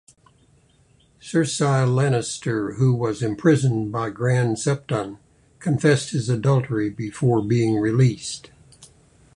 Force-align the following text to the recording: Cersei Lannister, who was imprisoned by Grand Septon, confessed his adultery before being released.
Cersei 1.21 1.85
Lannister, 1.87 2.77
who 2.77 2.91
was 2.91 3.21
imprisoned 3.21 3.91
by 3.91 4.09
Grand 4.09 4.57
Septon, 4.57 5.19
confessed 5.59 6.09
his 6.09 6.27
adultery 6.27 6.89
before 6.89 7.43
being 7.43 7.75
released. 7.77 8.49